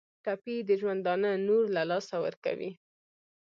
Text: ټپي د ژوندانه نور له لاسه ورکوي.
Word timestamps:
ټپي 0.23 0.55
د 0.67 0.69
ژوندانه 0.81 1.29
نور 1.47 1.63
له 1.75 1.83
لاسه 1.91 2.15
ورکوي. 2.25 2.71